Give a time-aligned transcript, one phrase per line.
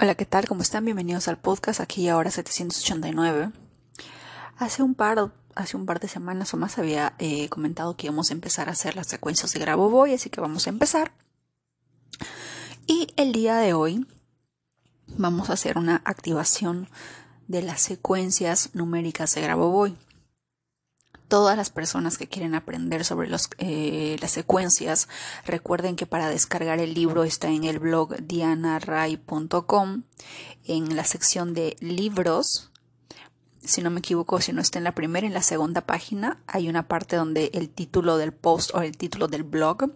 [0.00, 0.46] Hola, ¿qué tal?
[0.46, 0.84] ¿Cómo están?
[0.84, 3.50] Bienvenidos al podcast aquí ahora 789.
[4.56, 8.30] Hace un par, hace un par de semanas o más había eh, comentado que íbamos
[8.30, 11.10] a empezar a hacer las secuencias de Grabovoi, así que vamos a empezar.
[12.86, 14.06] Y el día de hoy
[15.16, 16.88] vamos a hacer una activación
[17.48, 19.96] de las secuencias numéricas de Grabovoi
[21.28, 25.08] todas las personas que quieren aprender sobre eh, las secuencias,
[25.46, 30.02] recuerden que para descargar el libro está en el blog dianaray.com,
[30.64, 32.70] en la sección de libros.
[33.62, 36.70] Si no me equivoco, si no está en la primera, en la segunda página hay
[36.70, 39.92] una parte donde el título del post o el título del blog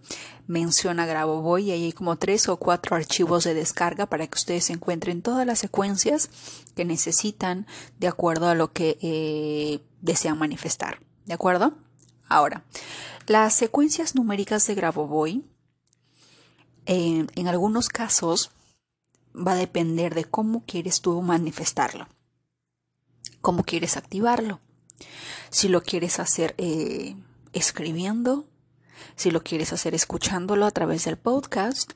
[0.47, 4.69] menciona Grabovoi y ahí hay como tres o cuatro archivos de descarga para que ustedes
[4.69, 6.28] encuentren todas las secuencias
[6.75, 7.67] que necesitan
[7.98, 10.98] de acuerdo a lo que eh, desean manifestar.
[11.27, 11.75] ¿De acuerdo?
[12.29, 12.65] Ahora,
[13.27, 15.45] las secuencias numéricas de Grabovoi,
[16.87, 18.51] eh, en algunos casos,
[19.35, 22.09] va a depender de cómo quieres tú manifestarlo,
[23.41, 24.61] cómo quieres activarlo.
[25.51, 27.17] Si lo quieres hacer eh,
[27.53, 28.47] escribiendo,
[29.17, 31.92] si lo quieres hacer escuchándolo a través del podcast,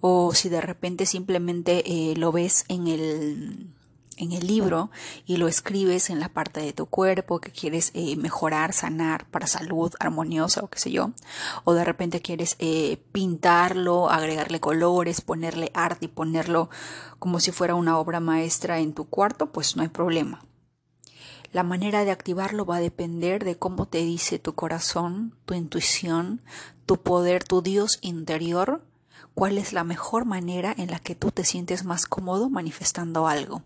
[0.00, 3.74] o si de repente simplemente eh, lo ves en el
[4.18, 4.90] en el libro
[5.24, 9.46] y lo escribes en la parte de tu cuerpo que quieres eh, mejorar, sanar para
[9.46, 11.12] salud armoniosa o qué sé yo,
[11.64, 16.68] o de repente quieres eh, pintarlo, agregarle colores, ponerle arte y ponerlo
[17.18, 20.44] como si fuera una obra maestra en tu cuarto, pues no hay problema.
[21.50, 26.42] La manera de activarlo va a depender de cómo te dice tu corazón, tu intuición,
[26.84, 28.84] tu poder, tu Dios interior,
[29.32, 33.62] cuál es la mejor manera en la que tú te sientes más cómodo manifestando algo.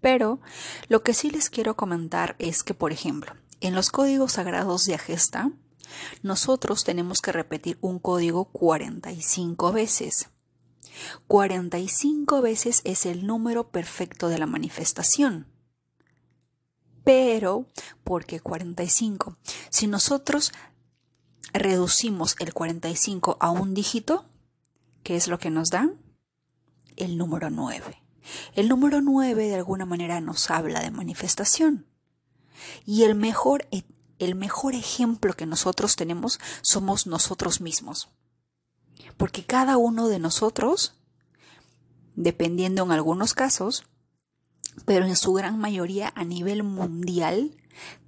[0.00, 0.40] Pero
[0.88, 4.94] lo que sí les quiero comentar es que, por ejemplo, en los códigos sagrados de
[4.94, 5.50] Agesta,
[6.22, 10.30] nosotros tenemos que repetir un código 45 veces.
[11.26, 15.46] 45 veces es el número perfecto de la manifestación.
[17.04, 17.66] Pero,
[18.04, 19.36] ¿por qué 45?
[19.70, 20.52] Si nosotros
[21.52, 24.26] reducimos el 45 a un dígito,
[25.02, 25.90] ¿qué es lo que nos da?
[26.96, 27.99] El número 9.
[28.60, 31.86] El número 9 de alguna manera nos habla de manifestación.
[32.84, 33.84] Y el mejor, e,
[34.18, 38.10] el mejor ejemplo que nosotros tenemos somos nosotros mismos.
[39.16, 40.92] Porque cada uno de nosotros,
[42.16, 43.86] dependiendo en algunos casos,
[44.84, 47.56] pero en su gran mayoría a nivel mundial,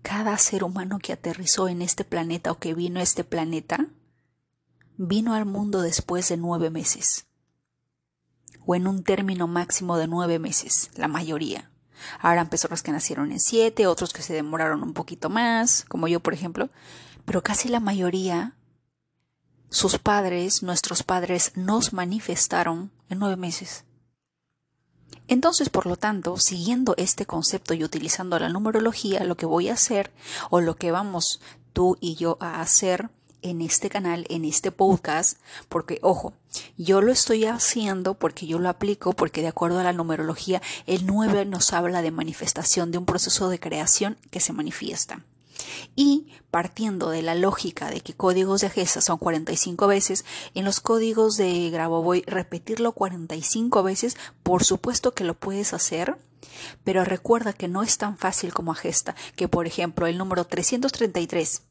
[0.03, 3.87] cada ser humano que aterrizó en este planeta o que vino a este planeta,
[4.99, 7.25] vino al mundo después de nueve meses
[8.67, 11.71] o en un término máximo de nueve meses, la mayoría.
[12.21, 16.21] Habrán personas que nacieron en siete, otros que se demoraron un poquito más, como yo
[16.21, 16.71] por ejemplo,
[17.25, 18.55] pero casi la mayoría,
[19.71, 23.84] sus padres, nuestros padres, nos manifestaron en nueve meses.
[25.29, 29.75] Entonces, por lo tanto, siguiendo este concepto y utilizando la numerología, lo que voy a
[29.75, 30.12] hacer
[30.50, 31.41] o lo que vamos
[31.73, 33.09] tú y yo a hacer
[33.43, 35.39] en este canal, en este podcast,
[35.69, 36.33] porque ojo,
[36.77, 41.07] yo lo estoy haciendo porque yo lo aplico, porque de acuerdo a la numerología, el
[41.07, 45.25] 9 nos habla de manifestación, de un proceso de creación que se manifiesta.
[45.95, 50.25] Y partiendo de la lógica de que códigos de Gesa son 45 veces,
[50.55, 56.17] en los códigos de Grabovoi repetirlo 45 veces, por supuesto que lo puedes hacer,
[56.85, 61.63] pero recuerda que no es tan fácil como Agesta, que por ejemplo el número 333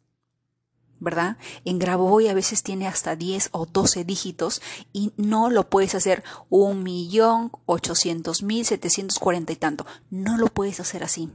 [1.02, 1.38] ¿verdad?
[1.66, 4.62] En Grabovoi a veces tiene hasta 10 o 12 dígitos
[4.94, 9.86] y no lo puedes hacer un millón ochocientos mil setecientos cuarenta y tanto.
[10.10, 11.30] No lo puedes hacer así.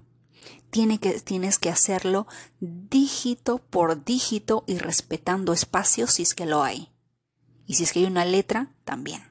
[0.70, 2.26] Tienes que hacerlo
[2.60, 6.92] dígito por dígito y respetando espacios si es que lo hay.
[7.66, 9.22] Y si es que hay una letra, también.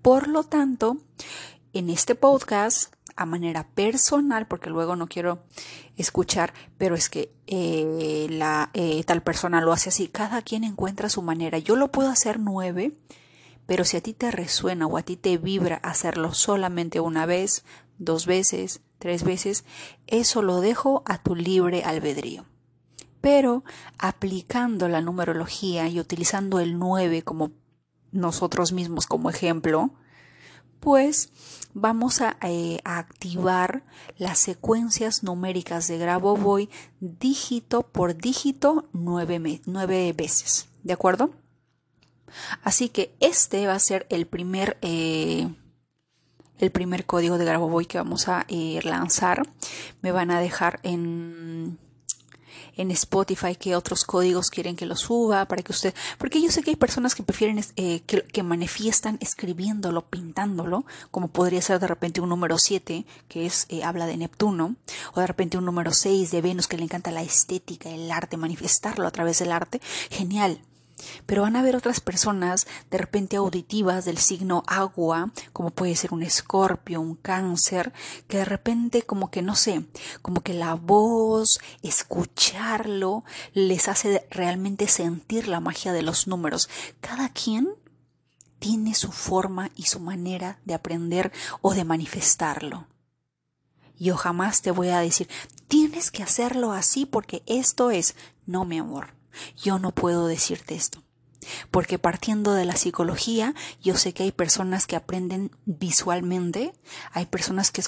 [0.00, 0.98] Por lo tanto,
[1.72, 5.44] en este podcast a manera personal, porque luego no quiero
[5.96, 10.08] escuchar, pero es que eh, la eh, tal persona lo hace así.
[10.08, 11.58] Cada quien encuentra su manera.
[11.58, 12.92] Yo lo puedo hacer nueve,
[13.66, 17.64] pero si a ti te resuena o a ti te vibra hacerlo solamente una vez,
[17.98, 19.64] dos veces, tres veces,
[20.06, 22.44] eso lo dejo a tu libre albedrío.
[23.20, 23.64] Pero
[23.98, 27.52] aplicando la numerología y utilizando el 9 como
[28.10, 29.90] nosotros mismos como ejemplo,
[30.82, 31.30] pues
[31.74, 33.84] vamos eh, a, activar
[34.18, 36.68] las secuencias numéricas de Grabovoi
[36.98, 40.68] dígito por dígito nueve, nueve, veces.
[40.82, 41.30] ¿De acuerdo?
[42.64, 45.48] Así que este va a ser el primer, eh,
[46.58, 49.44] el primer código de Grabovoi que vamos a eh, lanzar.
[50.02, 51.78] Me van a dejar en,
[52.76, 56.62] en Spotify qué otros códigos quieren que los suba para que usted, porque yo sé
[56.62, 62.20] que hay personas que prefieren eh, que, manifiestan escribiéndolo, pintándolo, como podría ser de repente
[62.20, 64.76] un número 7 que es eh, habla de Neptuno,
[65.14, 68.36] o de repente un número 6 de Venus que le encanta la estética, el arte,
[68.36, 69.80] manifestarlo a través del arte,
[70.10, 70.60] genial.
[71.26, 76.12] Pero van a haber otras personas de repente auditivas del signo agua, como puede ser
[76.12, 77.92] un escorpio, un cáncer,
[78.28, 79.86] que de repente como que no sé,
[80.22, 86.68] como que la voz, escucharlo, les hace realmente sentir la magia de los números.
[87.00, 87.68] Cada quien
[88.58, 91.32] tiene su forma y su manera de aprender
[91.62, 92.86] o de manifestarlo.
[93.98, 95.28] Yo jamás te voy a decir,
[95.68, 98.14] tienes que hacerlo así porque esto es,
[98.46, 99.14] no mi amor.
[99.56, 101.02] Yo no puedo decirte esto.
[101.70, 106.72] Porque partiendo de la psicología, yo sé que hay personas que aprenden visualmente,
[107.12, 107.82] hay personas que,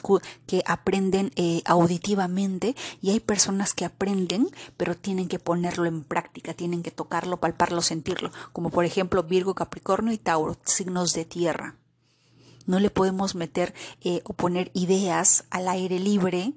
[0.66, 6.82] aprenden eh, auditivamente y hay personas que aprenden, pero tienen que ponerlo en práctica, tienen
[6.82, 11.76] que tocarlo, palparlo, sentirlo, como por ejemplo Virgo, Capricornio y Tauro, signos de tierra.
[12.66, 16.54] No le podemos meter eh, o poner ideas al aire libre,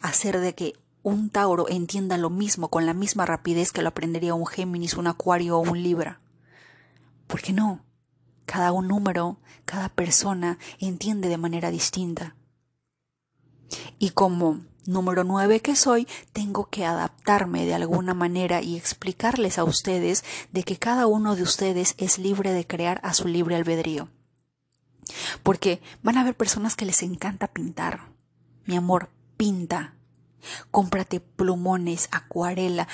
[0.00, 0.74] hacer de que
[1.06, 5.06] un Tauro entienda lo mismo con la misma rapidez que lo aprendería un Géminis, un
[5.06, 6.18] Acuario o un Libra.
[7.28, 7.84] ¿Por qué no?
[8.44, 12.34] Cada un número, cada persona entiende de manera distinta.
[14.00, 19.64] Y como número nueve que soy, tengo que adaptarme de alguna manera y explicarles a
[19.64, 24.08] ustedes de que cada uno de ustedes es libre de crear a su libre albedrío.
[25.44, 28.08] Porque van a haber personas que les encanta pintar.
[28.64, 29.95] Mi amor, pinta.
[30.70, 32.88] Cómprate plumones, acuarela,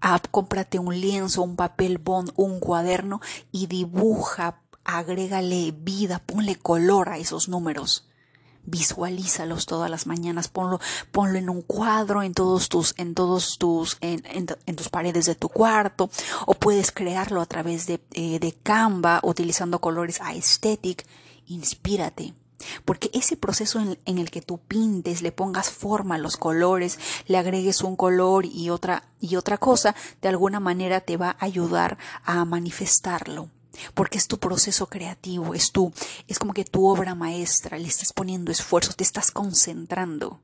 [0.00, 3.20] ah, cómprate un lienzo, un papel bond, un cuaderno
[3.52, 8.08] y dibuja, agrégale vida, ponle color a esos números.
[8.64, 10.78] Visualízalos todas las mañanas, ponlo,
[11.10, 15.48] ponlo en un cuadro, en todos tus, en todos tus, en, tus paredes de tu
[15.48, 16.10] cuarto,
[16.46, 21.06] o puedes crearlo a través de, eh, de Canva, utilizando colores aesthetic.
[21.46, 22.34] Inspírate
[22.84, 27.38] porque ese proceso en, el que tú pintes, le pongas forma a los colores, le
[27.38, 31.98] agregues un color y otra, y otra cosa, de alguna manera te va a ayudar
[32.24, 33.50] a manifestarlo.
[33.94, 35.92] Porque es tu proceso creativo, es tu,
[36.26, 40.40] es como que tu obra maestra, le estás poniendo esfuerzo, te estás concentrando.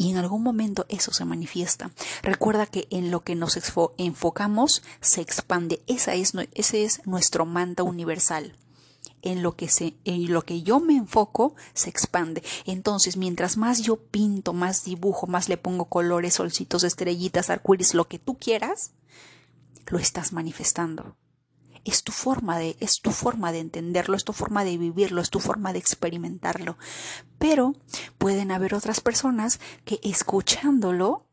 [0.00, 1.90] Y en algún momento eso se manifiesta.
[2.22, 3.58] Recuerda que en lo que nos
[3.96, 5.82] enfocamos se expande.
[5.88, 8.54] Esa es, ese es nuestro manta universal
[9.22, 12.42] en lo que se, en lo que yo me enfoco se expande.
[12.64, 18.08] Entonces, mientras más yo pinto, más dibujo, más le pongo colores, solcitos, estrellitas, arcoíris, lo
[18.08, 18.92] que tú quieras,
[19.86, 21.16] lo estás manifestando.
[21.84, 25.30] Es tu forma de, es tu forma de entenderlo, es tu forma de vivirlo, es
[25.30, 26.76] tu forma de experimentarlo.
[27.38, 27.74] Pero
[28.18, 31.26] pueden haber otras personas que escuchándolo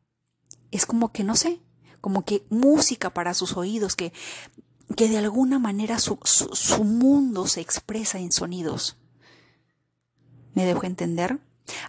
[0.72, 1.60] es como que no sé,
[2.00, 4.14] como que música para sus oídos, que
[4.96, 8.98] que de alguna manera su, su, mundo se expresa en sonidos.
[10.54, 11.40] ¿Me dejo entender?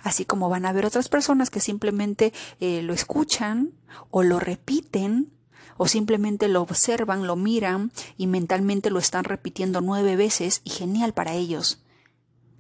[0.03, 3.73] Así como van a haber otras personas que simplemente eh, lo escuchan
[4.11, 5.33] o lo repiten
[5.77, 11.13] o simplemente lo observan, lo miran y mentalmente lo están repitiendo nueve veces y genial
[11.13, 11.83] para ellos.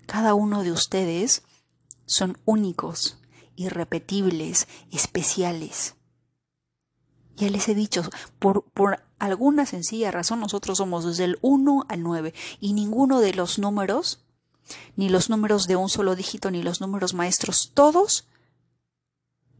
[0.06, 1.42] Cada uno de ustedes
[2.04, 3.18] son únicos,
[3.56, 5.94] irrepetibles, especiales.
[7.36, 8.02] Ya les he dicho,
[8.38, 13.34] por, por alguna sencilla razón nosotros somos desde el 1 al 9 y ninguno de
[13.34, 14.24] los números,
[14.96, 18.26] ni los números de un solo dígito, ni los números maestros, todos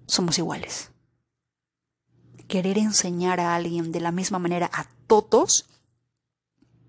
[0.07, 0.91] somos iguales.
[2.49, 5.67] Querer enseñar a alguien de la misma manera a todos,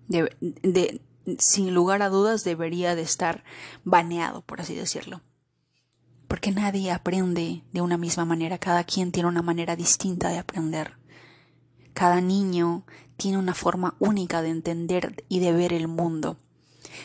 [0.06, 1.00] de,
[1.38, 3.44] sin lugar a dudas, debería de estar
[3.84, 5.20] baneado, por así decirlo
[6.28, 10.97] porque nadie aprende de una misma manera, cada quien tiene una manera distinta de aprender.
[11.94, 12.84] Cada niño
[13.16, 16.36] tiene una forma única de entender y de ver el mundo.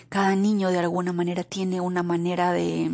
[0.09, 2.91] Cada niño de alguna manera tiene una manera de,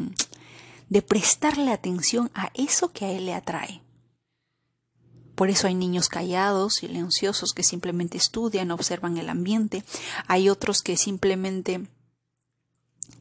[0.89, 3.81] de prestarle atención a eso que a él le atrae.
[5.35, 9.85] Por eso hay niños callados, silenciosos, que simplemente estudian, observan el ambiente.
[10.27, 11.87] Hay otros que simplemente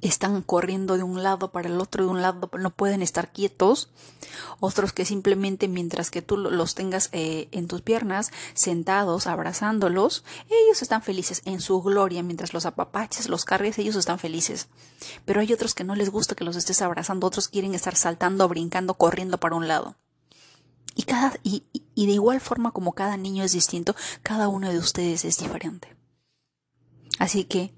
[0.01, 3.89] están corriendo de un lado para el otro, de un lado, no pueden estar quietos.
[4.61, 10.83] Otros que simplemente mientras que tú los tengas eh, en tus piernas, sentados, abrazándolos, ellos
[10.83, 14.69] están felices en su gloria, mientras los apapaches, los cargues, ellos están felices.
[15.25, 18.49] Pero hay otros que no les gusta que los estés abrazando, otros quieren estar saltando,
[18.49, 19.97] brincando, corriendo para un lado.
[20.95, 21.65] Y, cada, y,
[21.95, 25.97] y de igual forma como cada niño es distinto, cada uno de ustedes es diferente.
[27.19, 27.73] Así que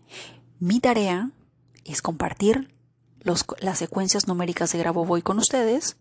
[0.59, 1.31] mi tarea
[1.85, 2.75] es compartir
[3.23, 5.97] las secuencias numéricas de Grabo Voy con ustedes,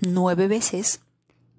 [0.00, 1.00] nueve veces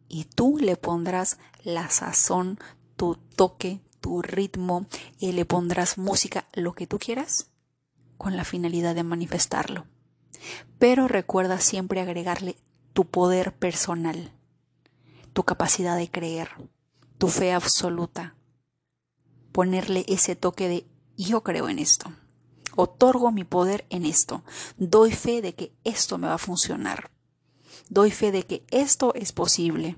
[0.08, 2.60] y tú le pondrás la sazón,
[2.96, 4.88] tu toque, tu ritmo
[5.20, 7.50] y le pondrás música, lo que tú quieras,
[8.18, 9.86] con la finalidad de manifestarlo.
[10.80, 12.58] Pero recuerda siempre agregarle
[12.94, 14.32] tu poder personal,
[15.34, 16.50] tu capacidad de creer,
[17.18, 18.36] tu fe absoluta,
[19.52, 20.86] ponerle ese toque de
[21.18, 22.14] yo creo en esto,
[22.76, 24.44] otorgo mi poder en esto,
[24.78, 27.12] doy fe de que esto me va a funcionar,
[27.90, 29.98] doy fe de que esto es posible.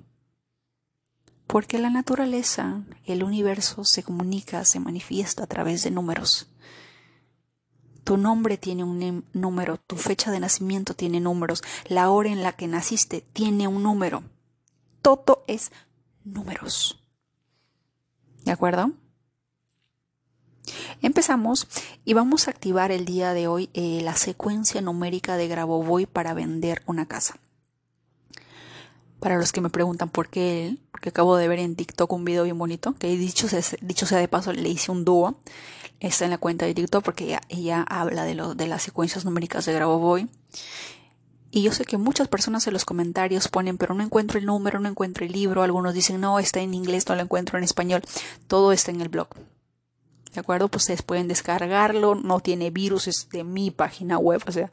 [1.45, 6.47] Porque la naturaleza, el universo se comunica, se manifiesta a través de números.
[8.03, 12.51] Tu nombre tiene un número, tu fecha de nacimiento tiene números, la hora en la
[12.51, 14.23] que naciste tiene un número.
[15.01, 15.71] Todo es
[16.23, 17.03] números.
[18.45, 18.91] ¿De acuerdo?
[21.01, 21.67] Empezamos
[22.05, 26.33] y vamos a activar el día de hoy eh, la secuencia numérica de Grabovoi para
[26.33, 27.37] vender una casa.
[29.19, 32.23] Para los que me preguntan por qué él, porque acabo de ver en TikTok un
[32.23, 35.35] video bien bonito, que dicho sea, de paso le hice un dúo,
[35.99, 39.73] está en la cuenta de TikTok porque ella, habla de, de las secuencias numéricas de
[39.73, 40.29] Grabovoi.
[41.51, 44.79] Y yo sé que muchas personas en los comentarios ponen, pero no encuentro el número,
[44.79, 45.63] no encuentro el libro.
[45.63, 48.03] Algunos dicen, no, está en inglés, no lo encuentro en español.
[48.47, 49.29] Todo está en el blog.
[50.33, 50.67] ¿De acuerdo?
[50.69, 54.71] Pues ustedes pueden descargarlo, no tiene virus, es de mi página web, o sea,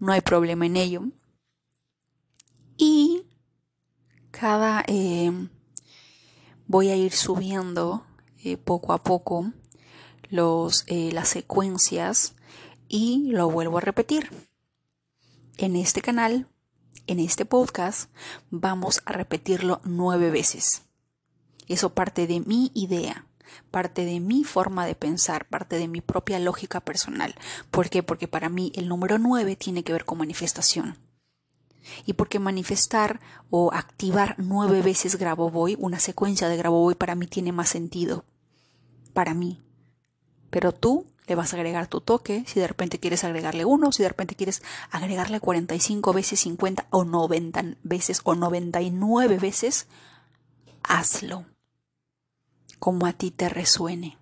[0.00, 1.02] no hay problema en ello.
[2.76, 3.24] Y
[4.30, 4.84] cada...
[4.86, 5.48] Eh,
[6.66, 8.04] voy a ir subiendo
[8.42, 9.52] eh, poco a poco
[10.28, 12.34] los, eh, las secuencias
[12.88, 14.30] y lo vuelvo a repetir.
[15.56, 16.48] En este canal,
[17.06, 18.10] en este podcast,
[18.50, 20.82] vamos a repetirlo nueve veces.
[21.68, 23.25] Eso parte de mi idea
[23.70, 27.34] parte de mi forma de pensar, parte de mi propia lógica personal.
[27.70, 28.02] ¿Por qué?
[28.02, 30.98] Porque para mí el número 9 tiene que ver con manifestación.
[32.04, 37.52] Y porque manifestar o activar nueve veces Grabovoi, una secuencia de Grabovoi para mí tiene
[37.52, 38.24] más sentido.
[39.12, 39.62] Para mí.
[40.50, 44.02] Pero tú le vas a agregar tu toque, si de repente quieres agregarle uno, si
[44.02, 49.88] de repente quieres agregarle 45 veces, 50 o 90 veces o 99 veces,
[50.82, 51.44] hazlo
[52.78, 54.18] como a ti te resuene.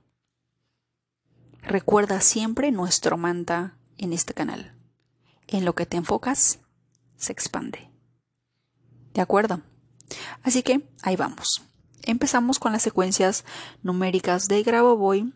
[1.62, 4.74] Recuerda siempre nuestro manta en este canal.
[5.46, 6.58] En lo que te enfocas,
[7.16, 7.90] se expande.
[9.14, 9.62] ¿De acuerdo?
[10.42, 11.62] Así que ahí vamos.
[12.02, 13.44] Empezamos con las secuencias
[13.82, 15.32] numéricas de Grabovoi,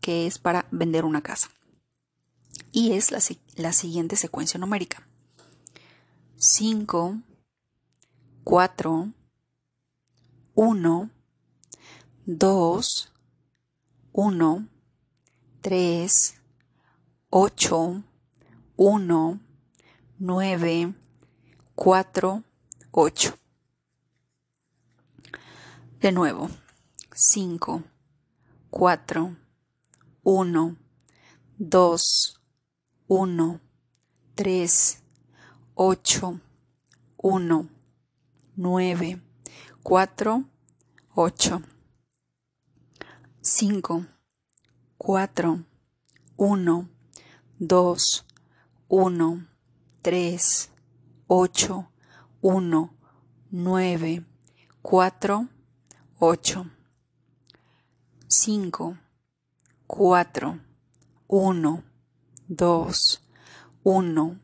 [0.00, 1.48] que es para vender una casa.
[2.70, 3.18] Y es la,
[3.56, 5.08] la siguiente secuencia numérica.
[6.36, 7.18] 5,
[8.44, 9.12] 4,
[10.54, 11.10] 1,
[12.26, 12.80] 2,
[14.14, 14.68] 1,
[15.60, 16.08] 3,
[17.30, 18.02] 8,
[18.76, 19.40] 1,
[20.18, 20.94] 9,
[21.74, 22.42] 4,
[22.92, 23.34] 8.
[26.00, 26.48] De nuevo,
[27.14, 27.82] 5,
[28.70, 29.36] 4,
[30.22, 30.78] 1,
[31.58, 31.98] 2,
[33.06, 33.60] 1,
[34.34, 34.98] 3,
[35.74, 36.40] 8,
[37.18, 37.70] 1,
[38.56, 39.22] 9,
[39.82, 40.44] 4,
[41.16, 41.73] 8.
[43.46, 44.06] 5,
[44.96, 45.64] 4,
[46.38, 46.88] 1,
[47.60, 47.96] 2,
[48.88, 49.48] 1,
[50.02, 50.68] 3,
[51.28, 51.84] 8,
[52.40, 52.90] 1,
[53.52, 54.24] 9,
[54.82, 55.48] 4,
[56.20, 56.66] 8.
[58.30, 58.96] 5,
[59.88, 60.60] 4,
[61.28, 61.82] 1,
[62.48, 63.20] 2,
[63.84, 64.40] 1,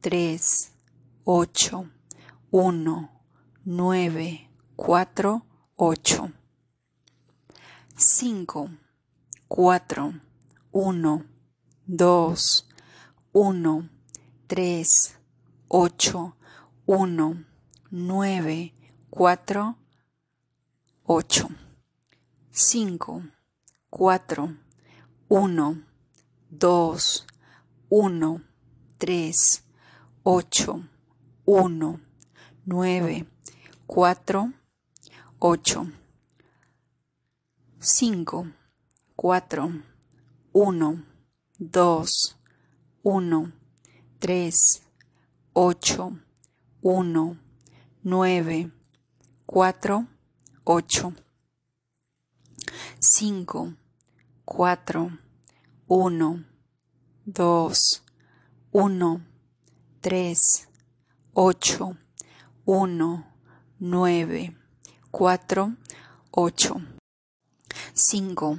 [0.00, 0.40] 3,
[1.24, 1.86] 8,
[2.50, 3.08] 1,
[3.64, 5.42] 9, 4,
[5.76, 6.41] 8.
[8.02, 8.68] 5,
[9.48, 10.12] 4,
[10.72, 11.24] 1,
[11.86, 12.36] 2,
[13.32, 13.90] 1,
[14.48, 14.84] 3,
[15.68, 16.32] 8,
[16.84, 17.46] 1,
[17.92, 18.72] 9,
[19.08, 19.76] 4,
[21.06, 21.48] 8.
[22.50, 23.22] 5,
[23.88, 24.58] 4,
[25.28, 25.84] 1,
[26.50, 27.24] 2,
[27.88, 28.40] 1,
[28.98, 29.62] 3,
[30.24, 30.84] 8,
[31.46, 32.00] 1,
[32.66, 33.26] 9,
[33.86, 34.52] 4,
[35.40, 36.01] 8.
[37.84, 38.46] 5,
[39.16, 39.82] 4,
[40.52, 41.04] 1,
[41.58, 42.06] 2,
[43.02, 43.52] 1,
[44.20, 44.52] 3,
[45.52, 46.12] 8,
[46.80, 47.36] 1,
[48.04, 48.70] 9,
[49.48, 50.06] 4,
[50.64, 51.12] 8.
[53.00, 53.74] 5,
[54.44, 55.10] 4,
[55.88, 56.44] 1,
[57.26, 57.74] 2,
[58.70, 59.20] 1,
[60.00, 60.36] 3,
[61.34, 61.96] 8,
[62.64, 63.24] 1,
[63.80, 64.56] 9,
[65.10, 65.76] 4,
[66.30, 67.01] 8.
[67.94, 68.58] 5,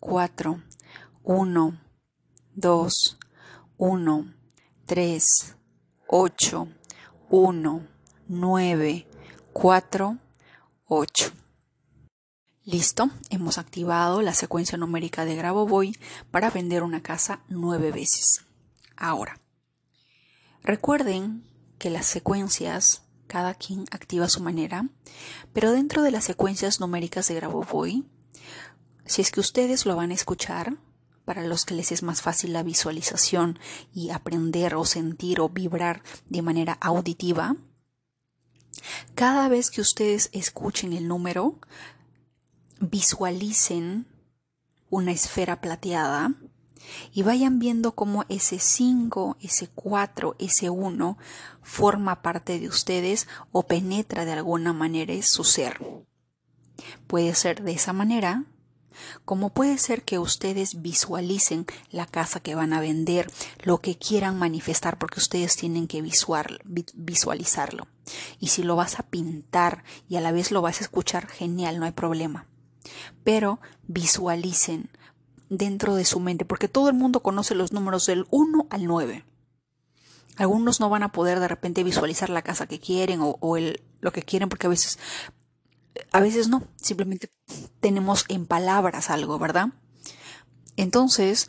[0.00, 0.62] 4,
[1.24, 1.80] 1,
[2.54, 3.18] 2,
[3.76, 4.34] 1,
[4.86, 5.56] 3,
[6.06, 6.68] 8,
[7.28, 7.88] 1,
[8.28, 9.06] 9,
[9.52, 10.18] 4,
[10.86, 11.32] 8.
[12.64, 15.94] Listo, hemos activado la secuencia numérica de Grabovoi
[16.30, 18.46] para vender una casa nueve veces.
[18.96, 19.38] Ahora,
[20.62, 21.44] recuerden
[21.78, 24.88] que las secuencias, cada quien activa a su manera,
[25.52, 28.06] pero dentro de las secuencias numéricas de Grabovoi,
[29.04, 30.76] si es que ustedes lo van a escuchar,
[31.24, 33.58] para los que les es más fácil la visualización
[33.94, 37.56] y aprender o sentir o vibrar de manera auditiva,
[39.14, 41.58] cada vez que ustedes escuchen el número,
[42.80, 44.06] visualicen
[44.90, 46.34] una esfera plateada
[47.12, 51.18] y vayan viendo cómo ese 5, ese 4, ese 1
[51.62, 55.80] forma parte de ustedes o penetra de alguna manera su ser.
[57.06, 58.44] Puede ser de esa manera,
[59.24, 63.30] como puede ser que ustedes visualicen la casa que van a vender,
[63.62, 66.02] lo que quieran manifestar, porque ustedes tienen que
[66.94, 67.86] visualizarlo.
[68.38, 71.78] Y si lo vas a pintar y a la vez lo vas a escuchar, genial,
[71.78, 72.46] no hay problema
[73.24, 74.90] pero visualicen
[75.48, 79.24] dentro de su mente, porque todo el mundo conoce los números del 1 al 9.
[80.36, 84.12] Algunos no van a poder de repente visualizar la casa que quieren o, el, lo
[84.12, 84.98] que quieren porque a veces,
[86.10, 87.30] a veces no, simplemente
[87.80, 89.68] tenemos en palabras algo, ¿verdad?
[90.76, 91.48] Entonces,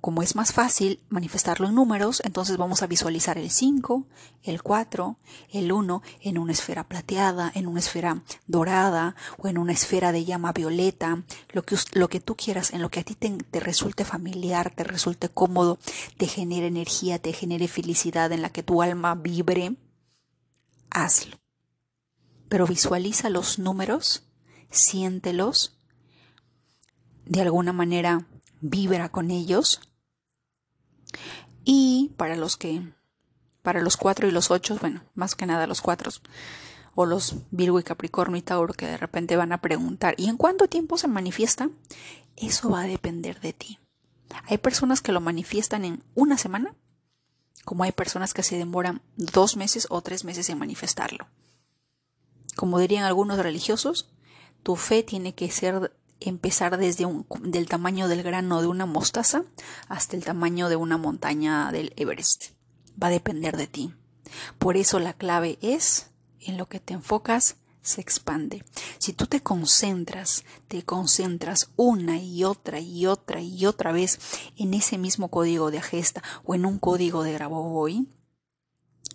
[0.00, 4.04] como, es más fácil manifestarlo en números, entonces vamos a visualizar el 5,
[4.42, 5.16] el 4,
[5.52, 10.24] el 1 en una esfera plateada, en una esfera dorada o en una esfera de
[10.24, 11.22] llama violeta,
[11.52, 14.72] lo que, lo que tú quieras, en lo que a ti te, te resulte familiar,
[14.74, 15.78] te resulte cómodo,
[16.16, 19.76] te genere energía, te genere felicidad, en la que tu alma vibre,
[20.90, 21.43] hazlo.
[22.54, 24.22] Pero visualiza los números,
[24.70, 25.76] siéntelos,
[27.26, 28.28] de alguna manera
[28.60, 29.80] vibra con ellos.
[31.64, 32.80] Y para los que,
[33.62, 36.12] para los cuatro y los ocho, bueno, más que nada los cuatro,
[36.94, 40.36] o los Virgo y Capricornio y Tauro que de repente van a preguntar, ¿y en
[40.36, 41.70] cuánto tiempo se manifiesta?
[42.36, 43.80] Eso va a depender de ti.
[44.44, 46.76] Hay personas que lo manifiestan en una semana,
[47.64, 51.26] como hay personas que se demoran dos meses o tres meses en manifestarlo.
[52.56, 54.10] Como dirían algunos religiosos,
[54.62, 59.44] tu fe tiene que ser empezar desde un, del tamaño del grano de una mostaza
[59.88, 62.52] hasta el tamaño de una montaña del Everest.
[63.00, 63.94] Va a depender de ti.
[64.58, 68.64] Por eso la clave es en lo que te enfocas se expande.
[68.98, 74.18] Si tú te concentras, te concentras una y otra y otra y otra vez
[74.56, 78.08] en ese mismo código de Agesta o en un código de Grabovoi,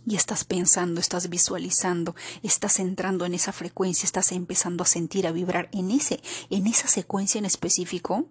[0.10, 5.32] y estás pensando, estás visualizando, estás entrando en esa frecuencia, estás empezando a sentir, a
[5.32, 6.20] vibrar en ese,
[6.50, 8.26] en esa secuencia en específico,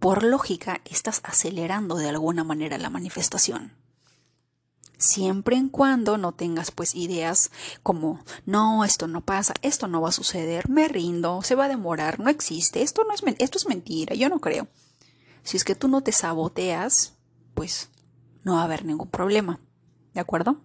[0.00, 3.76] por lógica estás acelerando de alguna manera la manifestación.
[4.98, 7.52] Siempre en cuando no tengas pues ideas
[7.84, 11.68] como no, esto no pasa, esto no va a suceder, me rindo, se va a
[11.68, 14.66] demorar, no existe, esto no es esto es mentira, yo no creo.
[15.44, 17.14] Si es que tú no te saboteas,
[17.54, 17.88] pues
[18.42, 19.60] no va a haber ningún problema.
[20.12, 20.60] ¿De acuerdo?